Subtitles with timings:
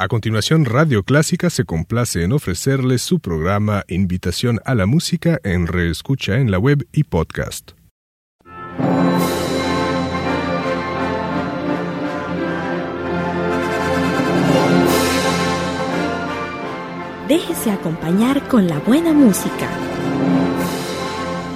[0.00, 5.66] A continuación, Radio Clásica se complace en ofrecerles su programa Invitación a la Música en
[5.66, 7.72] reescucha en la web y podcast.
[17.26, 19.68] Déjese acompañar con la buena música.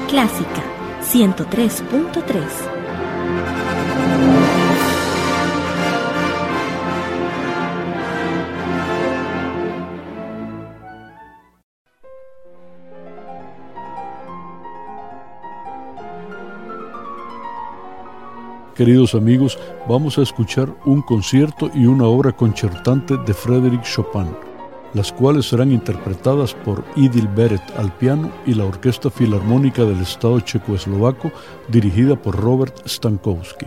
[0.09, 0.65] Clásica
[1.01, 2.72] 103.3
[18.83, 24.27] Queridos amigos, vamos a escuchar un concierto y una obra concertante de Frédéric Chopin,
[24.93, 30.41] las cuales serán interpretadas por Idil Beret al piano y la Orquesta Filarmónica del Estado
[30.41, 31.31] Checoslovaco
[31.69, 33.67] dirigida por Robert Stankowski.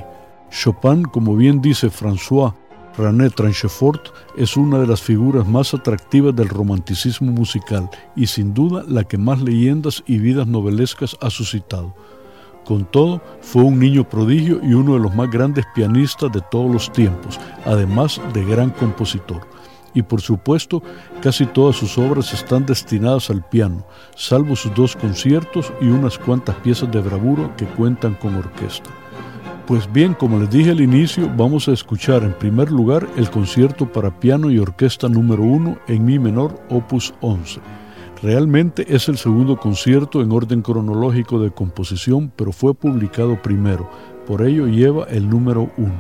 [0.52, 2.54] Chopin, como bien dice François
[2.98, 8.84] René Tranchefort, es una de las figuras más atractivas del romanticismo musical y sin duda
[8.86, 11.96] la que más leyendas y vidas novelescas ha suscitado.
[12.66, 16.72] Con todo, fue un niño prodigio y uno de los más grandes pianistas de todos
[16.72, 19.48] los tiempos, además de gran compositor.
[19.94, 20.82] Y por supuesto,
[21.22, 26.56] casi todas sus obras están destinadas al piano, salvo sus dos conciertos y unas cuantas
[26.56, 28.90] piezas de bravura que cuentan con orquesta.
[29.68, 33.92] Pues bien, como les dije al inicio, vamos a escuchar en primer lugar el concierto
[33.92, 37.62] para piano y orquesta número 1 en mi menor, opus 11
[38.22, 43.90] Realmente es el segundo concierto en orden cronológico de composición, pero fue publicado primero,
[44.26, 45.92] por ello lleva el número 1.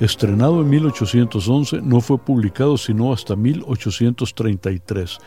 [0.00, 5.18] Estrenado en 1811, no fue publicado sino hasta 1833.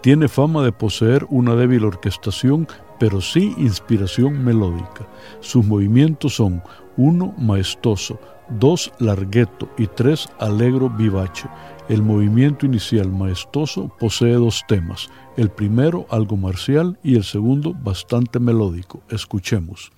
[0.00, 2.66] Tiene fama de poseer una débil orquestación,
[2.98, 5.06] pero sí inspiración melódica.
[5.40, 6.62] Sus movimientos son
[6.96, 8.18] 1 maestoso,
[8.58, 11.48] 2 larghetto y 3 allegro vivace.
[11.88, 15.08] El movimiento inicial maestoso posee dos temas,
[15.38, 19.02] el primero algo marcial y el segundo bastante melódico.
[19.08, 19.92] Escuchemos.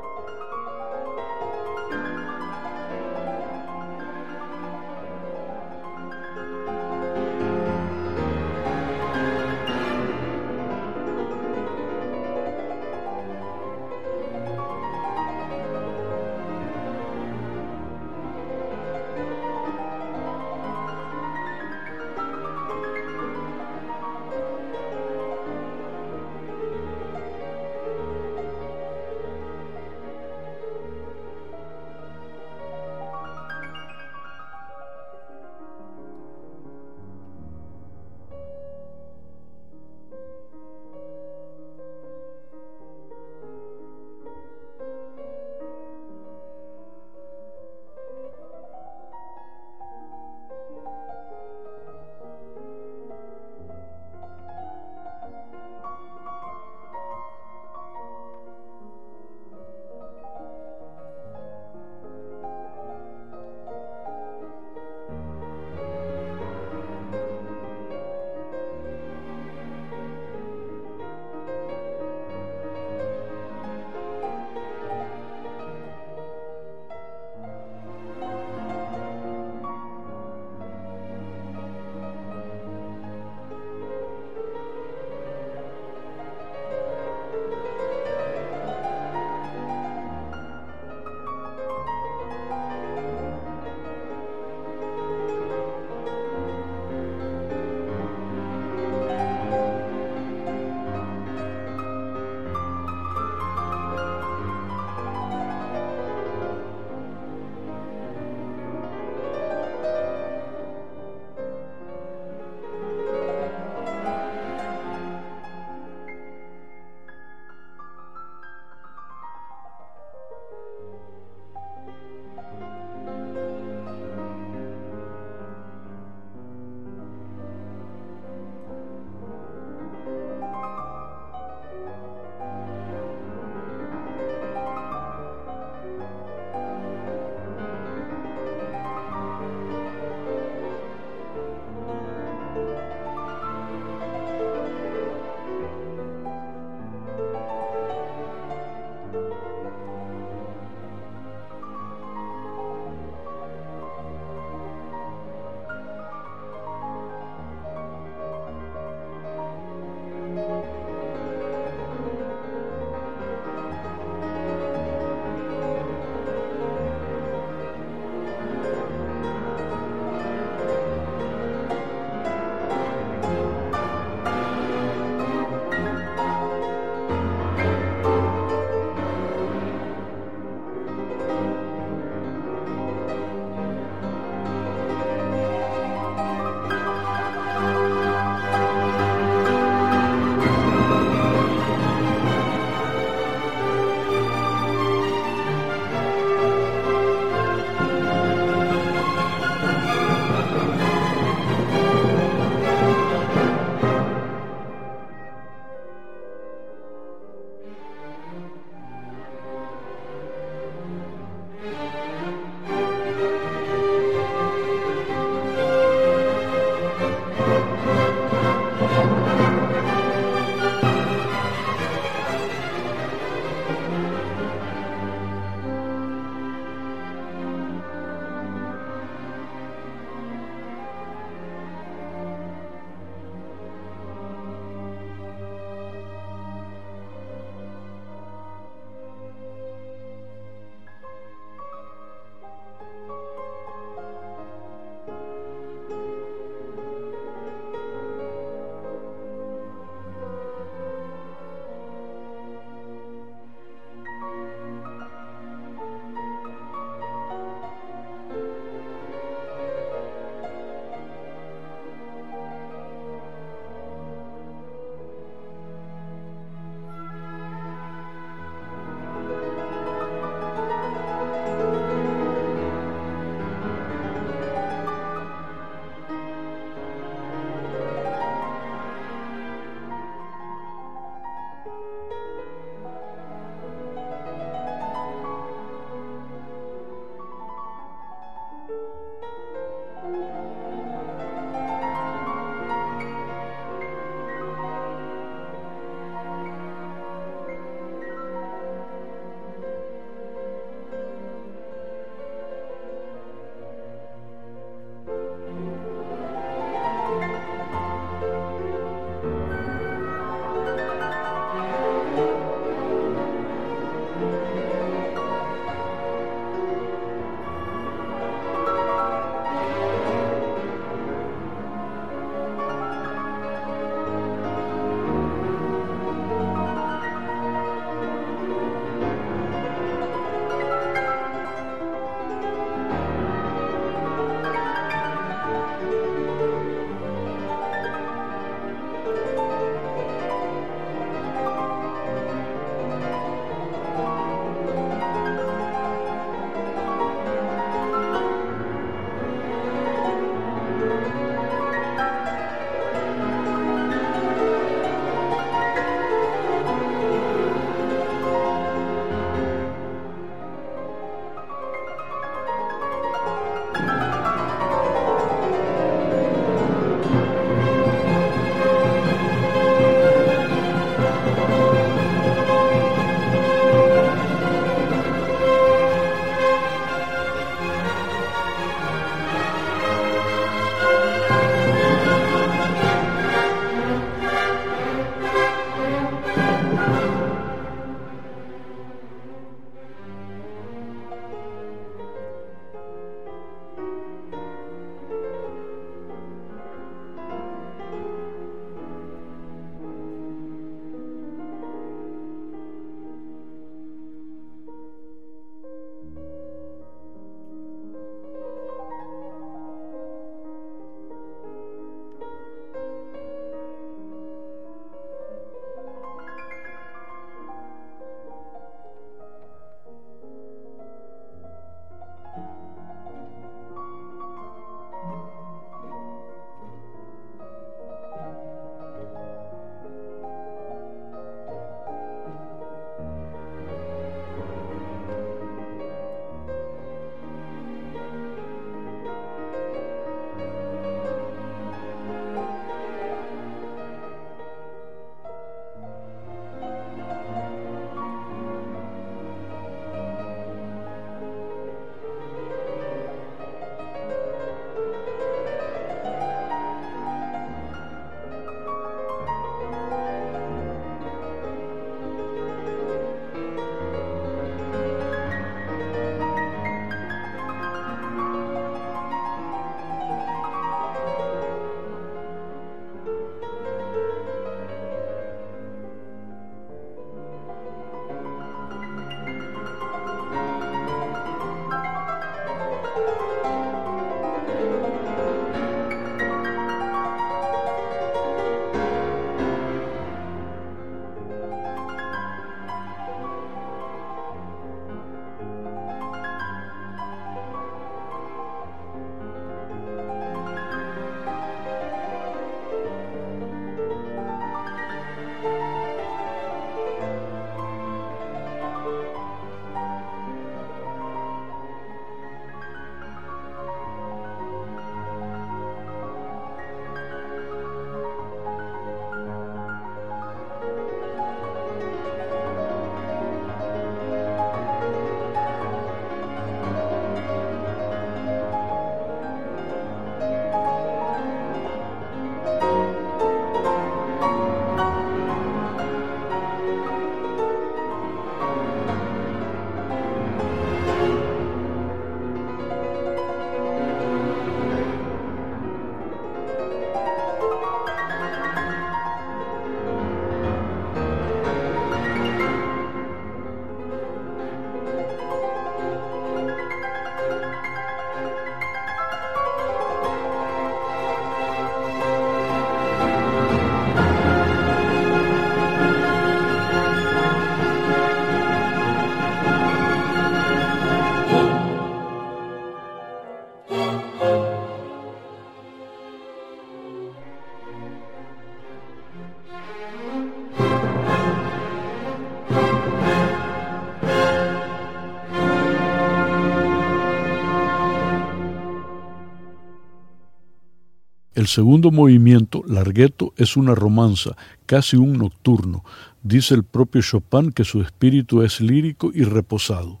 [591.46, 594.36] El segundo movimiento, largueto, es una romanza,
[594.66, 595.84] casi un nocturno.
[596.24, 600.00] Dice el propio Chopin que su espíritu es lírico y reposado.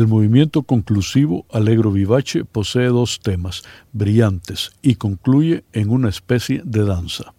[0.00, 6.86] El movimiento conclusivo Allegro vivace posee dos temas brillantes y concluye en una especie de
[6.86, 7.34] danza.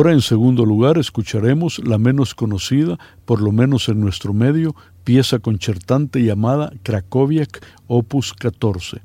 [0.00, 4.74] Ahora en segundo lugar escucharemos la menos conocida, por lo menos en nuestro medio,
[5.04, 9.02] pieza concertante llamada Krakowiak Opus 14.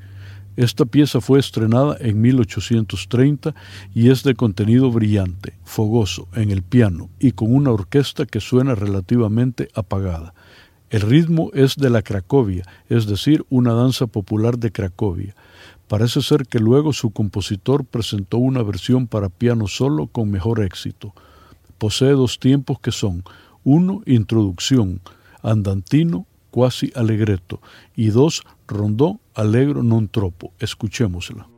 [0.55, 3.53] Esta pieza fue estrenada en 1830
[3.93, 8.73] y es de contenido brillante, fogoso, en el piano y con una orquesta que suena
[8.73, 10.33] relativamente apagada.
[10.89, 15.35] El ritmo es de la Cracovia, es decir, una danza popular de Cracovia.
[15.87, 21.13] Parece ser que luego su compositor presentó una versión para piano solo con mejor éxito.
[21.77, 23.23] Posee dos tiempos que son
[23.63, 25.01] uno, introducción,
[25.41, 27.59] andantino, quasi allegretto,
[27.95, 30.53] y dos, rondó, allegro non troppo.
[30.59, 31.54] Escuchémosla.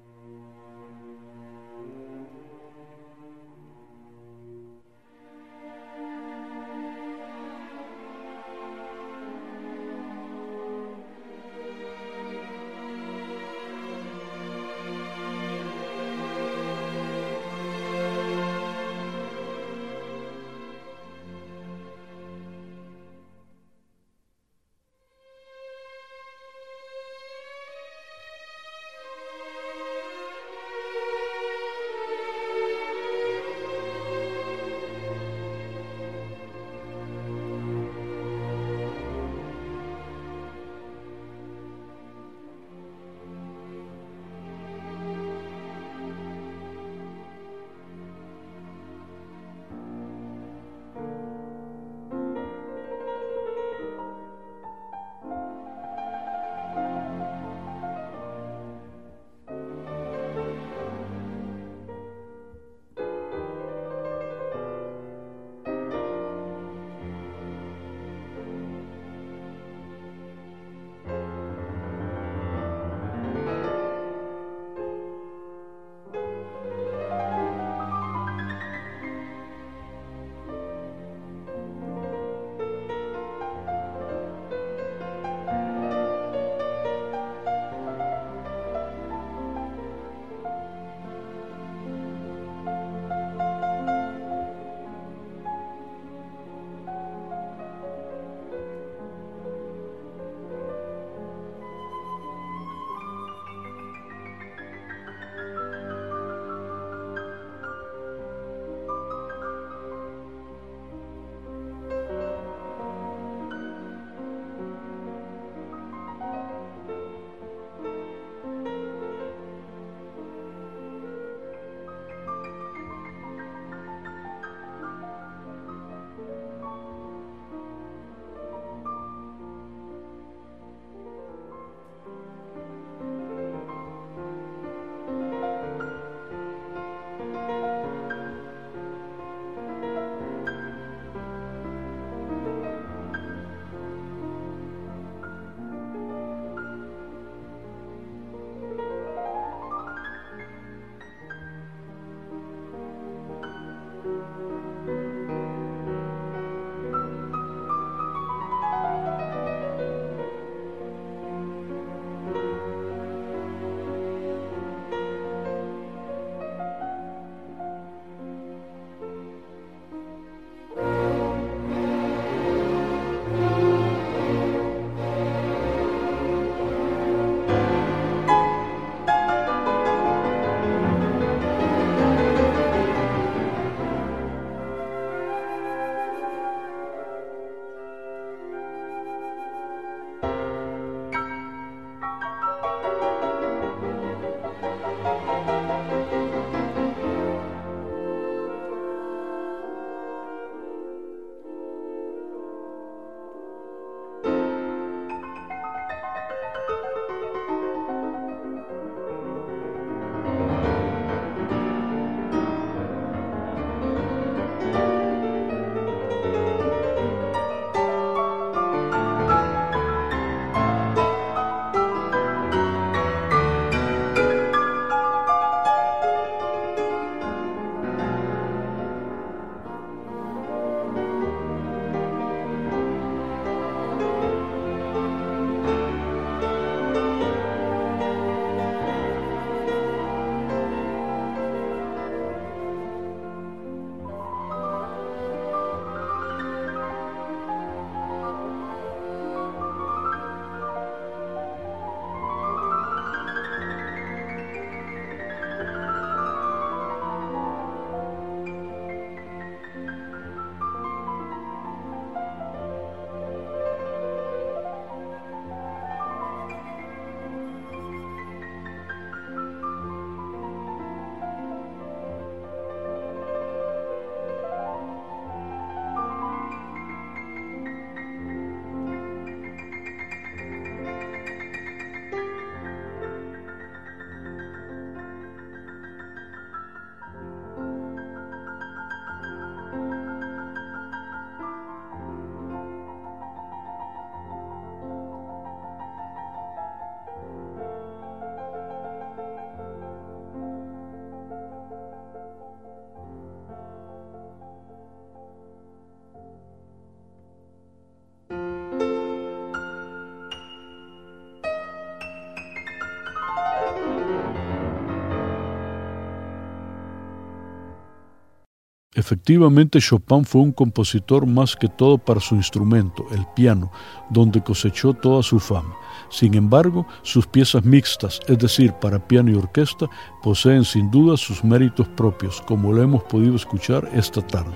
[318.98, 323.72] Efectivamente, Chopin fue un compositor más que todo para su instrumento, el piano,
[324.10, 325.76] donde cosechó toda su fama.
[326.10, 329.88] Sin embargo, sus piezas mixtas, es decir, para piano y orquesta,
[330.24, 334.56] poseen sin duda sus méritos propios, como lo hemos podido escuchar esta tarde.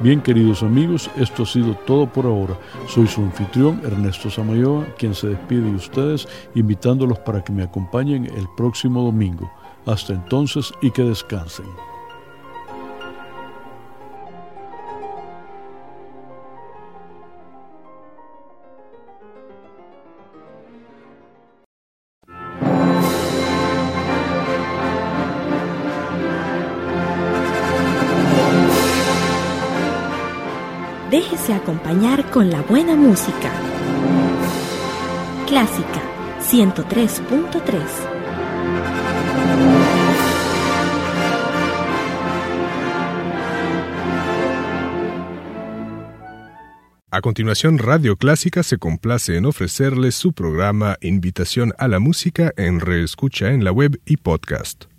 [0.00, 2.58] Bien, queridos amigos, esto ha sido todo por ahora.
[2.86, 8.24] Soy su anfitrión, Ernesto Samayoa, quien se despide de ustedes, invitándolos para que me acompañen
[8.34, 9.52] el próximo domingo.
[9.84, 11.66] Hasta entonces y que descansen.
[32.32, 33.50] Con la buena música.
[35.46, 36.02] Clásica
[36.42, 37.80] 103.3
[47.10, 52.80] A continuación, Radio Clásica se complace en ofrecerles su programa Invitación a la Música en
[52.80, 54.97] Reescucha en la web y podcast.